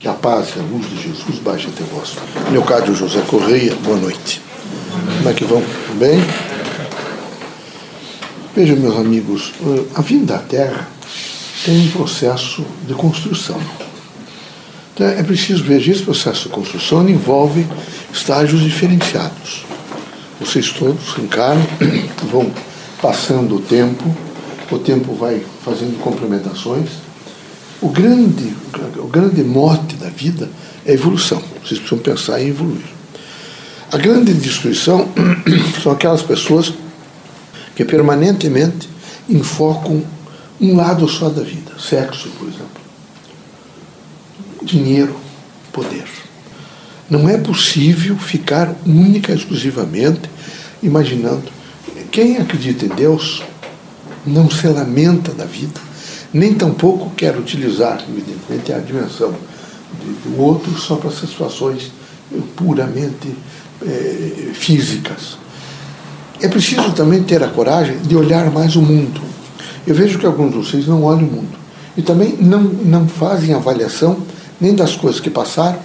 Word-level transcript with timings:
Que 0.00 0.08
a 0.08 0.14
paz 0.14 0.54
e 0.56 0.60
a 0.60 0.62
luz 0.62 0.88
de 0.88 0.96
Jesus 0.96 1.38
baixe 1.40 1.68
até 1.68 1.84
vós. 1.84 2.16
Leocádio 2.50 2.94
José 2.94 3.20
Correia, 3.28 3.74
boa 3.84 3.98
noite. 3.98 4.40
Como 5.18 5.28
é 5.28 5.34
que 5.34 5.44
vão? 5.44 5.60
Tudo 5.60 5.98
bem? 5.98 6.18
Vejam, 8.56 8.78
meus 8.78 8.96
amigos, 8.96 9.52
eh, 9.60 9.84
a 9.94 10.00
vida 10.00 10.24
da 10.24 10.38
Terra 10.38 10.88
tem 11.66 11.86
um 11.86 11.90
processo 11.90 12.64
de 12.88 12.94
construção. 12.94 13.60
Então, 14.94 15.06
é 15.06 15.22
preciso 15.22 15.64
ver 15.64 15.86
esse 15.86 16.02
processo 16.02 16.44
de 16.44 16.54
construção 16.54 17.06
envolve 17.06 17.66
estágios 18.10 18.62
diferenciados. 18.62 19.66
Vocês 20.40 20.70
todos 20.70 21.18
encarnam, 21.18 21.66
vão 22.32 22.50
passando 23.02 23.56
o 23.56 23.60
tempo, 23.60 24.16
o 24.70 24.78
tempo 24.78 25.12
vai 25.12 25.44
fazendo 25.62 26.00
complementações 26.00 26.88
o 27.80 27.88
grande, 27.88 28.54
o 28.98 29.06
grande 29.06 29.42
mote 29.42 29.96
da 29.96 30.08
vida 30.08 30.48
é 30.84 30.90
a 30.90 30.94
evolução. 30.94 31.42
Vocês 31.64 31.80
precisam 31.80 31.98
pensar 31.98 32.40
em 32.40 32.48
evoluir. 32.48 32.84
A 33.90 33.96
grande 33.96 34.32
destruição 34.34 35.08
são 35.82 35.92
aquelas 35.92 36.22
pessoas 36.22 36.72
que 37.74 37.84
permanentemente 37.84 38.88
enfocam 39.28 40.04
um 40.60 40.76
lado 40.76 41.08
só 41.08 41.28
da 41.28 41.42
vida, 41.42 41.72
sexo, 41.78 42.28
por 42.38 42.48
exemplo. 42.48 42.68
Dinheiro, 44.62 45.16
poder. 45.72 46.04
Não 47.08 47.28
é 47.28 47.38
possível 47.38 48.16
ficar 48.16 48.76
única, 48.86 49.32
exclusivamente, 49.32 50.28
imaginando. 50.82 51.44
Quem 52.12 52.36
acredita 52.36 52.84
em 52.84 52.88
Deus 52.88 53.42
não 54.26 54.50
se 54.50 54.66
lamenta 54.68 55.32
da 55.32 55.44
vida, 55.46 55.80
nem 56.32 56.54
tampouco 56.54 57.10
quer 57.16 57.36
utilizar, 57.36 58.04
evidentemente, 58.08 58.72
a 58.72 58.78
dimensão 58.78 59.34
do 60.24 60.40
outro 60.40 60.78
só 60.78 60.96
para 60.96 61.10
situações 61.10 61.92
puramente 62.56 63.34
é, 63.82 64.50
físicas. 64.54 65.38
É 66.40 66.48
preciso 66.48 66.92
também 66.92 67.22
ter 67.22 67.42
a 67.42 67.48
coragem 67.48 67.98
de 67.98 68.16
olhar 68.16 68.50
mais 68.50 68.76
o 68.76 68.82
mundo. 68.82 69.20
Eu 69.86 69.94
vejo 69.94 70.18
que 70.18 70.26
alguns 70.26 70.50
de 70.52 70.56
vocês 70.56 70.86
não 70.86 71.02
olham 71.04 71.26
o 71.26 71.32
mundo 71.32 71.58
e 71.96 72.02
também 72.02 72.36
não, 72.38 72.62
não 72.62 73.08
fazem 73.08 73.52
avaliação 73.52 74.22
nem 74.60 74.74
das 74.74 74.94
coisas 74.94 75.20
que 75.20 75.30
passaram 75.30 75.78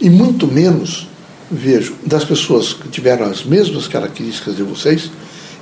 e 0.00 0.10
muito 0.10 0.46
menos 0.46 1.08
vejo 1.50 1.94
das 2.06 2.24
pessoas 2.24 2.72
que 2.72 2.88
tiveram 2.88 3.26
as 3.26 3.44
mesmas 3.44 3.88
características 3.88 4.56
de 4.56 4.62
vocês 4.62 5.10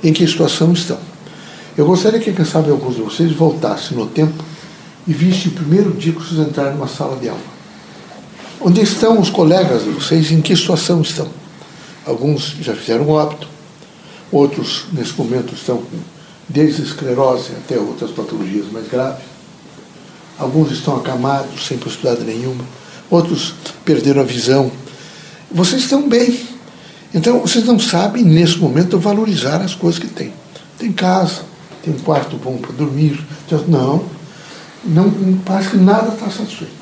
em 0.03 0.13
que 0.13 0.25
situação 0.27 0.71
estão. 0.73 0.97
Eu 1.79 1.85
gostaria 1.85 2.19
que, 2.19 2.33
quem 2.33 2.43
sabe, 2.43 2.69
alguns 2.69 2.95
de 2.95 3.01
vocês 3.01 3.31
voltassem 3.31 3.95
no 3.95 4.05
tempo 4.05 4.43
e 5.07 5.13
vissem 5.13 5.49
o 5.49 5.55
primeiro 5.55 5.93
dia 5.93 6.11
que 6.11 6.19
vocês 6.19 6.37
entraram 6.45 6.73
numa 6.73 6.89
sala 6.89 7.15
de 7.15 7.29
aula. 7.29 7.39
Onde 8.59 8.81
estão 8.81 9.17
os 9.17 9.29
colegas 9.29 9.85
de 9.85 9.89
vocês? 9.91 10.29
Em 10.29 10.41
que 10.41 10.53
situação 10.57 11.01
estão? 11.01 11.29
Alguns 12.05 12.57
já 12.59 12.75
fizeram 12.75 13.07
óbito, 13.07 13.47
outros, 14.29 14.87
nesse 14.91 15.13
momento, 15.17 15.53
estão 15.53 15.77
com 15.77 15.97
desde 16.49 16.81
esclerose 16.81 17.51
até 17.53 17.79
outras 17.79 18.11
patologias 18.11 18.69
mais 18.69 18.89
graves. 18.89 19.23
Alguns 20.37 20.73
estão 20.73 20.97
acamados, 20.97 21.65
sem 21.65 21.77
possibilidade 21.77 22.25
nenhuma. 22.25 22.65
Outros 23.09 23.53
perderam 23.85 24.19
a 24.19 24.25
visão. 24.25 24.69
Vocês 25.49 25.83
estão 25.83 26.09
bem. 26.09 26.41
Então, 27.13 27.39
vocês 27.39 27.63
não 27.63 27.79
sabem, 27.79 28.25
nesse 28.25 28.57
momento, 28.57 28.99
valorizar 28.99 29.61
as 29.61 29.73
coisas 29.73 29.97
que 29.97 30.07
têm. 30.07 30.33
Tem 30.77 30.91
casa, 30.91 31.47
tem 31.83 31.93
um 31.93 31.99
quarto 31.99 32.37
bom 32.37 32.57
para 32.57 32.71
dormir. 32.71 33.19
Não, 33.67 34.03
não, 34.85 35.39
parece 35.45 35.69
que 35.69 35.77
nada 35.77 36.13
está 36.13 36.29
satisfeito. 36.29 36.79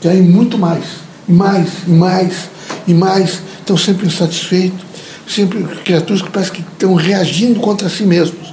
Querem 0.00 0.22
muito 0.22 0.58
mais, 0.58 0.84
mais, 1.28 1.86
mais, 1.86 2.48
e 2.86 2.94
mais. 2.94 3.42
Estão 3.58 3.76
sempre 3.76 4.06
insatisfeitos, 4.06 4.84
sempre 5.26 5.62
criaturas 5.84 6.22
que 6.22 6.30
parecem 6.30 6.54
que 6.54 6.60
estão 6.60 6.94
reagindo 6.94 7.60
contra 7.60 7.88
si 7.88 8.04
mesmos. 8.04 8.52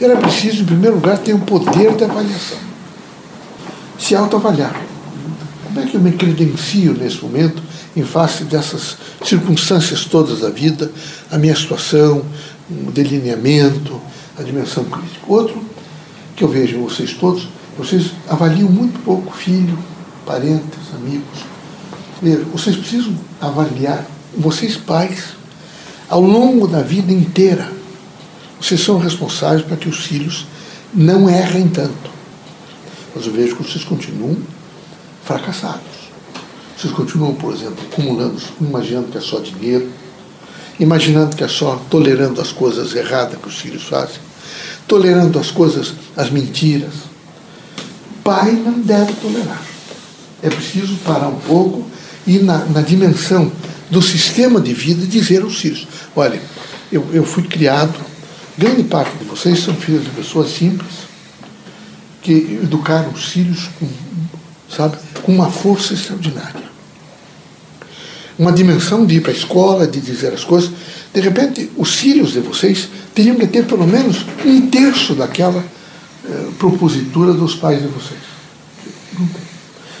Era 0.00 0.16
preciso, 0.16 0.62
em 0.62 0.64
primeiro 0.64 0.96
lugar, 0.96 1.18
ter 1.18 1.34
o 1.34 1.36
um 1.36 1.40
poder 1.40 1.94
de 1.94 2.04
avaliação. 2.04 2.58
Se 3.98 4.14
autoavaliar. 4.14 4.74
Como 5.64 5.78
é 5.78 5.86
que 5.86 5.94
eu 5.94 6.00
me 6.00 6.12
credencio 6.12 6.94
nesse 6.94 7.22
momento, 7.22 7.62
em 7.94 8.02
face 8.02 8.44
dessas 8.44 8.96
circunstâncias 9.24 10.04
todas 10.04 10.40
da 10.40 10.48
vida, 10.48 10.90
a 11.30 11.38
minha 11.38 11.54
situação, 11.54 12.24
o 12.70 12.90
delineamento, 12.90 14.00
a 14.40 14.42
dimensão 14.42 14.84
crítica. 14.84 15.24
Outro, 15.28 15.62
que 16.34 16.42
eu 16.42 16.48
vejo 16.48 16.76
em 16.76 16.82
vocês 16.82 17.12
todos, 17.14 17.48
vocês 17.76 18.12
avaliam 18.28 18.68
muito 18.68 18.98
pouco 19.04 19.32
filho, 19.36 19.78
parentes, 20.26 20.78
amigos. 20.94 21.44
Vocês 22.52 22.76
precisam 22.76 23.14
avaliar, 23.40 24.06
vocês 24.36 24.76
pais, 24.76 25.36
ao 26.08 26.22
longo 26.22 26.66
da 26.66 26.82
vida 26.82 27.12
inteira, 27.12 27.70
vocês 28.60 28.80
são 28.82 28.98
responsáveis 28.98 29.62
para 29.62 29.76
que 29.76 29.88
os 29.88 29.98
filhos 29.98 30.46
não 30.92 31.28
errem 31.30 31.68
tanto. 31.68 32.10
Mas 33.14 33.26
eu 33.26 33.32
vejo 33.32 33.56
que 33.56 33.62
vocês 33.62 33.84
continuam 33.84 34.36
fracassados. 35.24 35.80
Vocês 36.76 36.92
continuam, 36.92 37.34
por 37.34 37.52
exemplo, 37.54 37.84
acumulando, 37.90 38.40
imaginando 38.60 39.08
que 39.08 39.18
é 39.18 39.20
só 39.20 39.38
dinheiro, 39.40 39.90
imaginando 40.78 41.36
que 41.36 41.44
é 41.44 41.48
só 41.48 41.80
tolerando 41.90 42.40
as 42.40 42.52
coisas 42.52 42.94
erradas 42.94 43.38
que 43.38 43.48
os 43.48 43.58
filhos 43.58 43.82
fazem, 43.82 44.20
tolerando 44.86 45.38
as 45.38 45.50
coisas, 45.50 45.94
as 46.16 46.30
mentiras. 46.30 46.94
Pai 48.22 48.52
não 48.52 48.80
deve 48.80 49.12
tolerar. 49.14 49.62
É 50.42 50.48
preciso 50.48 50.96
parar 51.04 51.28
um 51.28 51.38
pouco 51.40 51.86
e 52.26 52.38
na, 52.38 52.58
na 52.66 52.80
dimensão 52.80 53.50
do 53.90 54.00
sistema 54.00 54.60
de 54.60 54.72
vida 54.72 55.06
dizer 55.06 55.42
aos 55.42 55.58
filhos, 55.58 55.86
olha, 56.14 56.40
eu, 56.92 57.06
eu 57.12 57.24
fui 57.24 57.42
criado, 57.42 57.98
grande 58.56 58.84
parte 58.84 59.16
de 59.18 59.24
vocês 59.24 59.58
são 59.60 59.74
filhos 59.74 60.04
de 60.04 60.10
pessoas 60.10 60.50
simples, 60.50 60.90
que 62.22 62.60
educaram 62.62 63.10
os 63.10 63.24
filhos 63.24 63.68
com, 63.78 63.88
sabe, 64.74 64.96
com 65.22 65.32
uma 65.32 65.50
força 65.50 65.94
extraordinária. 65.94 66.69
Uma 68.40 68.52
dimensão 68.52 69.04
de 69.04 69.16
ir 69.16 69.20
para 69.20 69.32
a 69.32 69.34
escola, 69.34 69.86
de 69.86 70.00
dizer 70.00 70.32
as 70.32 70.44
coisas. 70.44 70.70
De 71.12 71.20
repente, 71.20 71.70
os 71.76 71.94
filhos 71.96 72.32
de 72.32 72.40
vocês 72.40 72.88
teriam 73.14 73.36
que 73.36 73.46
ter 73.46 73.66
pelo 73.66 73.86
menos 73.86 74.24
um 74.46 74.70
terço 74.70 75.14
daquela 75.14 75.62
eh, 76.24 76.48
propositura 76.58 77.34
dos 77.34 77.54
pais 77.54 77.82
de 77.82 77.88
vocês. 77.88 78.20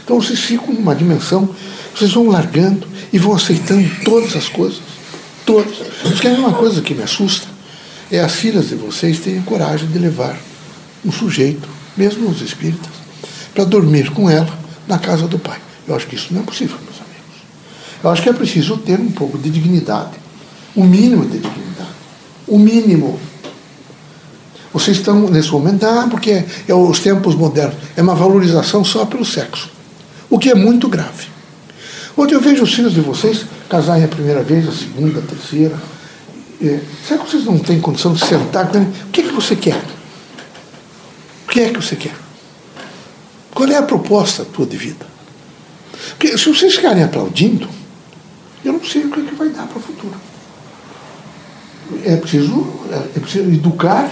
Então 0.02 0.18
vocês 0.18 0.40
ficam 0.40 0.72
numa 0.72 0.94
dimensão, 0.94 1.54
vocês 1.94 2.12
vão 2.12 2.28
largando 2.28 2.86
e 3.12 3.18
vão 3.18 3.34
aceitando 3.34 3.86
todas 4.04 4.34
as 4.34 4.48
coisas. 4.48 4.80
Todas. 5.44 5.76
Porque 6.02 6.26
é 6.26 6.32
uma 6.32 6.54
coisa 6.54 6.80
que 6.80 6.94
me 6.94 7.02
assusta 7.02 7.46
é 8.10 8.20
as 8.20 8.34
filhas 8.34 8.68
de 8.70 8.74
vocês 8.74 9.20
terem 9.20 9.42
coragem 9.42 9.86
de 9.86 9.98
levar 9.98 10.36
um 11.04 11.12
sujeito, 11.12 11.68
mesmo 11.96 12.28
os 12.28 12.40
espíritas, 12.40 12.90
para 13.54 13.64
dormir 13.64 14.10
com 14.10 14.28
ela 14.28 14.58
na 14.88 14.98
casa 14.98 15.28
do 15.28 15.38
pai. 15.38 15.60
Eu 15.86 15.94
acho 15.94 16.06
que 16.06 16.16
isso 16.16 16.34
não 16.34 16.40
é 16.40 16.44
possível. 16.44 16.76
Eu 18.02 18.10
acho 18.10 18.22
que 18.22 18.28
é 18.28 18.32
preciso 18.32 18.78
ter 18.78 18.98
um 18.98 19.10
pouco 19.10 19.38
de 19.38 19.50
dignidade, 19.50 20.12
o 20.74 20.84
mínimo 20.84 21.24
de 21.24 21.38
dignidade 21.38 21.70
o 22.50 22.58
mínimo. 22.58 23.18
Vocês 24.72 24.98
estão 24.98 25.28
nesse 25.28 25.50
momento, 25.50 25.84
ah, 25.84 26.06
porque 26.10 26.44
é, 26.68 26.74
os 26.74 26.98
tempos 27.00 27.34
modernos, 27.34 27.76
é 27.96 28.02
uma 28.02 28.14
valorização 28.14 28.84
só 28.84 29.06
pelo 29.06 29.24
sexo, 29.24 29.70
o 30.28 30.38
que 30.38 30.50
é 30.50 30.54
muito 30.54 30.88
grave. 30.88 31.28
Onde 32.16 32.34
eu 32.34 32.40
vejo 32.40 32.64
os 32.64 32.74
filhos 32.74 32.92
de 32.92 33.00
vocês 33.00 33.46
casarem 33.68 34.04
a 34.04 34.08
primeira 34.08 34.42
vez, 34.42 34.68
a 34.68 34.72
segunda, 34.72 35.20
a 35.20 35.22
terceira. 35.22 35.76
É, 36.62 36.80
será 37.06 37.20
que 37.20 37.30
vocês 37.30 37.44
não 37.44 37.58
têm 37.58 37.80
condição 37.80 38.12
de 38.12 38.24
sentar? 38.24 38.66
O 38.66 39.10
que 39.10 39.22
é 39.22 39.24
que 39.24 39.32
você 39.32 39.56
quer? 39.56 39.80
O 41.46 41.48
que 41.50 41.60
é 41.60 41.68
que 41.70 41.80
você 41.80 41.96
quer? 41.96 42.14
Qual 43.54 43.68
é 43.68 43.76
a 43.76 43.82
proposta 43.82 44.44
tua 44.44 44.66
de 44.66 44.76
vida? 44.76 45.06
Porque 46.10 46.36
se 46.36 46.52
vocês 46.52 46.74
ficarem 46.74 47.02
aplaudindo, 47.02 47.68
eu 48.64 48.72
não 48.72 48.84
sei 48.84 49.04
o 49.04 49.10
que, 49.10 49.20
é 49.20 49.24
que 49.24 49.34
vai 49.34 49.48
dar 49.48 49.66
para 49.66 49.78
o 49.78 49.80
futuro 49.80 50.14
é 52.04 52.16
preciso, 52.16 52.66
é 53.14 53.18
preciso 53.20 53.50
educar, 53.50 54.10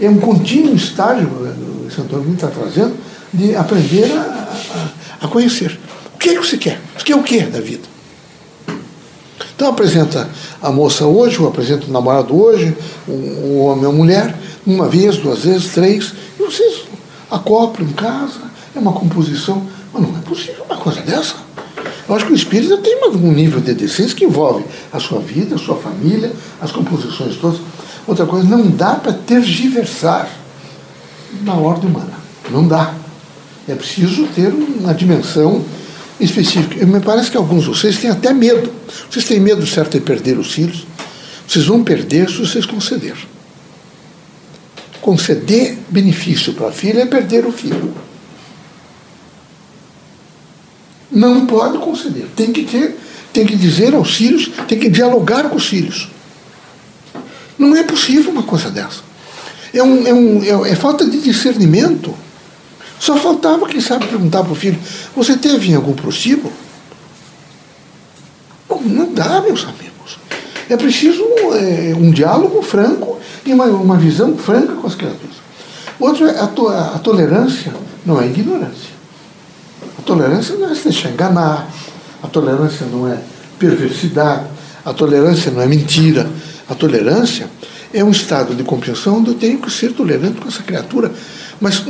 é 0.00 0.08
um 0.08 0.18
contínuo 0.18 0.74
estágio, 0.74 1.28
o 1.28 2.00
Antônio 2.00 2.34
está 2.34 2.48
trazendo, 2.48 2.96
de 3.32 3.54
aprender 3.54 4.10
a, 4.12 4.22
a, 5.20 5.24
a, 5.24 5.28
conhecer. 5.28 5.78
O 6.14 6.18
que 6.18 6.30
é 6.30 6.34
que 6.34 6.46
você 6.46 6.56
quer? 6.56 6.80
Você 6.96 7.04
quer 7.04 7.16
o 7.16 7.22
que 7.22 7.40
da 7.42 7.60
vida? 7.60 7.92
Então 9.54 9.68
apresenta 9.68 10.28
a 10.60 10.70
moça 10.70 11.06
hoje, 11.06 11.40
ou 11.40 11.48
apresenta 11.48 11.86
o 11.86 11.90
namorado 11.90 12.36
hoje, 12.36 12.76
o 13.06 13.64
homem 13.64 13.84
ou 13.84 13.90
a 13.90 13.94
mulher, 13.94 14.36
uma 14.66 14.88
vez, 14.88 15.16
duas 15.16 15.44
vezes, 15.44 15.72
três, 15.72 16.12
e 16.38 16.42
vocês 16.42 16.84
acoplam 17.30 17.88
em 17.88 17.92
casa, 17.92 18.40
é 18.74 18.78
uma 18.78 18.92
composição. 18.92 19.66
Mas 19.92 20.02
não 20.02 20.16
é 20.16 20.22
possível 20.22 20.64
uma 20.64 20.76
coisa 20.76 21.02
dessa. 21.02 21.36
Eu 22.08 22.14
acho 22.14 22.26
que 22.26 22.32
o 22.32 22.36
espírito 22.36 22.76
tem 22.78 22.98
um 23.04 23.32
nível 23.32 23.60
de 23.60 23.74
decência 23.74 24.16
que 24.16 24.24
envolve 24.24 24.64
a 24.92 24.98
sua 24.98 25.20
vida, 25.20 25.54
a 25.54 25.58
sua 25.58 25.76
família, 25.76 26.32
as 26.60 26.72
composições 26.72 27.36
todas. 27.36 27.60
Outra 28.06 28.26
coisa, 28.26 28.48
não 28.48 28.68
dá 28.68 28.94
para 28.94 29.12
tergiversar 29.12 30.28
na 31.42 31.54
ordem 31.54 31.88
humana. 31.88 32.14
Não 32.50 32.66
dá. 32.66 32.94
É 33.68 33.74
preciso 33.74 34.26
ter 34.34 34.52
uma 34.52 34.92
dimensão 34.92 35.64
específica. 36.18 36.84
Me 36.84 37.00
parece 37.00 37.30
que 37.30 37.36
alguns 37.36 37.64
de 37.64 37.68
vocês 37.70 37.98
têm 37.98 38.10
até 38.10 38.32
medo. 38.32 38.72
Vocês 39.08 39.24
têm 39.24 39.38
medo, 39.38 39.64
certo, 39.66 39.92
de 39.92 40.00
perder 40.00 40.38
os 40.38 40.52
filhos. 40.52 40.86
Vocês 41.46 41.66
vão 41.66 41.84
perder 41.84 42.28
se 42.28 42.38
vocês 42.38 42.66
conceder. 42.66 43.14
Conceder 45.00 45.78
benefício 45.88 46.54
para 46.54 46.68
a 46.68 46.72
filha 46.72 47.02
é 47.02 47.06
perder 47.06 47.46
o 47.46 47.52
filho. 47.52 47.94
Não 51.12 51.44
pode 51.46 51.78
conceder. 51.78 52.26
Tem 52.34 52.52
que 52.52 52.64
ter, 52.64 52.98
tem 53.32 53.44
que 53.44 53.54
dizer 53.54 53.94
aos 53.94 54.14
filhos, 54.14 54.50
tem 54.66 54.78
que 54.78 54.88
dialogar 54.88 55.50
com 55.50 55.56
os 55.56 55.66
filhos. 55.66 56.08
Não 57.58 57.76
é 57.76 57.82
possível 57.82 58.32
uma 58.32 58.42
coisa 58.42 58.70
dessa. 58.70 59.02
É, 59.74 59.82
um, 59.82 60.06
é, 60.06 60.12
um, 60.12 60.64
é, 60.64 60.70
é 60.70 60.74
falta 60.74 61.04
de 61.08 61.20
discernimento. 61.20 62.14
Só 62.98 63.16
faltava, 63.16 63.66
quem 63.66 63.80
sabe, 63.80 64.06
perguntar 64.06 64.42
para 64.42 64.52
o 64.52 64.56
filho: 64.56 64.78
Você 65.14 65.36
teve 65.36 65.70
em 65.70 65.74
algum 65.74 65.92
prostíbulo? 65.92 66.52
Não, 68.68 68.80
não 68.80 69.12
dá, 69.12 69.40
meus 69.42 69.64
amigos. 69.64 70.18
É 70.68 70.76
preciso 70.76 71.22
é, 71.54 71.94
um 71.96 72.10
diálogo 72.10 72.62
franco 72.62 73.18
e 73.44 73.52
uma, 73.52 73.66
uma 73.66 73.96
visão 73.96 74.36
franca 74.36 74.74
com 74.74 74.86
as 74.86 74.94
criaturas. 74.94 75.36
Outro 76.00 76.26
é 76.26 76.38
a, 76.38 76.46
to, 76.46 76.68
a 76.68 76.98
tolerância, 76.98 77.72
não 78.04 78.20
é 78.20 78.26
ignorância. 78.26 78.92
A 80.02 80.04
tolerância 80.04 80.56
não 80.56 80.70
é 80.70 80.74
se 80.74 80.84
deixar 80.84 81.10
enganar, 81.10 81.70
a 82.22 82.26
tolerância 82.26 82.84
não 82.86 83.08
é 83.08 83.18
perversidade, 83.58 84.44
a 84.84 84.92
tolerância 84.92 85.50
não 85.50 85.62
é 85.62 85.66
mentira. 85.66 86.28
A 86.68 86.74
tolerância 86.74 87.48
é 87.94 88.02
um 88.02 88.10
estado 88.10 88.54
de 88.54 88.64
compreensão 88.64 89.18
onde 89.18 89.30
eu 89.30 89.34
tenho 89.34 89.58
que 89.58 89.70
ser 89.70 89.92
tolerante 89.92 90.40
com 90.40 90.48
essa 90.48 90.62
criatura 90.62 91.12
mas 91.62 91.80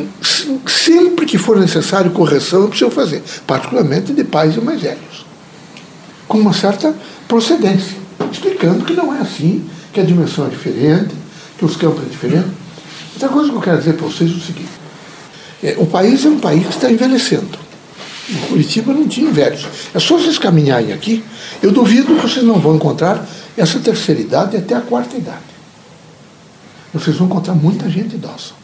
sempre 0.69 1.25
que 1.25 1.39
for 1.39 1.59
necessário 1.59 2.11
correção, 2.11 2.61
eu 2.61 2.69
preciso 2.69 2.91
fazer, 2.91 3.23
particularmente 3.47 4.13
de 4.13 4.23
pais 4.23 4.55
e 4.55 4.61
mais 4.61 4.83
velhos, 4.83 5.25
com 6.29 6.37
uma 6.37 6.53
certa 6.53 6.95
procedência, 7.27 7.97
explicando 8.31 8.85
que 8.85 8.93
não 8.93 9.15
é 9.15 9.21
assim, 9.21 9.65
que 9.91 9.99
a 9.99 10.05
dimensão 10.05 10.47
é 10.47 10.51
diferente, 10.51 11.15
que 11.57 11.65
os 11.65 11.75
campos 11.75 12.05
é 12.05 12.09
diferente. 12.11 12.49
Outra 13.15 13.31
coisa 13.31 13.49
que 13.49 13.57
eu 13.57 13.61
quero 13.63 13.79
dizer 13.79 13.95
para 13.95 14.07
vocês 14.07 14.31
é 14.31 14.35
o 14.35 14.41
seguinte: 14.41 14.71
é, 15.63 15.75
o 15.79 15.87
país 15.87 16.23
é 16.27 16.29
um 16.29 16.39
país 16.39 16.67
que 16.67 16.75
está 16.75 16.93
envelhecendo. 16.93 17.59
Em 18.33 18.49
Curitiba 18.49 18.93
não 18.93 19.07
tinha 19.07 19.31
velhos. 19.31 19.67
É 19.95 19.99
só 19.99 20.17
vocês 20.17 20.39
caminharem 20.39 20.93
aqui, 20.93 21.23
eu 21.63 21.71
duvido 21.71 22.15
que 22.15 22.23
vocês 22.23 22.45
não 22.45 22.59
vão 22.59 22.77
encontrar 22.77 23.29
essa 23.57 23.79
terceira 23.79 24.21
idade 24.21 24.57
até 24.57 24.75
a 24.75 24.81
quarta 24.81 25.17
idade. 25.17 25.53
Vocês 26.95 27.17
vão 27.17 27.27
encontrar 27.27 27.55
muita 27.55 27.89
gente 27.89 28.15
idosa 28.15 28.63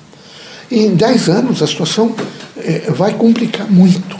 em 0.71 0.95
10 0.95 1.29
anos 1.29 1.63
a 1.63 1.67
situação 1.67 2.15
é, 2.57 2.91
vai 2.91 3.15
complicar 3.15 3.71
muito. 3.71 4.17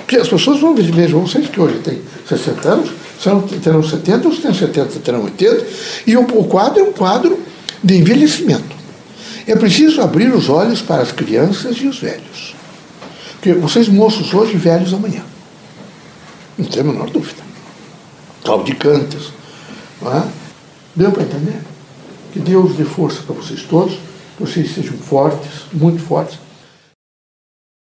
Porque 0.00 0.16
as 0.16 0.28
pessoas 0.28 0.60
vão 0.60 0.74
ver, 0.74 0.90
vejam, 0.90 1.20
vocês 1.20 1.48
que 1.48 1.60
hoje 1.60 1.78
têm 1.78 2.00
60 2.28 2.68
anos, 2.68 2.90
serão, 3.22 3.42
terão 3.42 3.82
70, 3.82 4.28
os 4.28 4.38
têm 4.38 4.54
70 4.54 5.00
terão 5.00 5.24
80, 5.24 5.66
e 6.06 6.16
o, 6.16 6.22
o 6.22 6.44
quadro 6.44 6.80
é 6.80 6.82
um 6.82 6.92
quadro 6.92 7.38
de 7.82 7.96
envelhecimento. 7.96 8.76
É 9.46 9.56
preciso 9.56 10.00
abrir 10.02 10.32
os 10.32 10.48
olhos 10.48 10.82
para 10.82 11.02
as 11.02 11.12
crianças 11.12 11.76
e 11.78 11.86
os 11.86 11.98
velhos. 11.98 12.54
Porque 13.48 13.60
vocês 13.60 13.88
moços 13.88 14.34
hoje, 14.34 14.56
velhos 14.58 14.92
amanhã. 14.92 15.22
Não 16.58 16.66
tem 16.66 16.82
a 16.82 16.84
menor 16.84 17.08
dúvida. 17.08 17.42
Claudicantes. 18.44 19.32
Não 20.02 20.12
é? 20.12 20.28
Deu 20.94 21.10
para 21.12 21.22
entender? 21.22 21.60
Que 22.32 22.40
Deus 22.40 22.76
dê 22.76 22.84
força 22.84 23.22
para 23.22 23.34
vocês 23.34 23.62
todos 23.62 23.96
vocês 24.38 24.72
sejam 24.72 24.96
fortes, 24.98 25.62
muito 25.72 26.00
fortes, 26.00 26.38